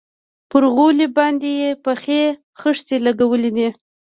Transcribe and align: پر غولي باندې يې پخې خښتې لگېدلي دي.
پر 0.49 0.63
غولي 0.75 1.07
باندې 1.17 1.49
يې 1.61 1.69
پخې 1.85 2.21
خښتې 2.59 2.95
لگېدلي 3.05 3.51
دي. 3.57 3.69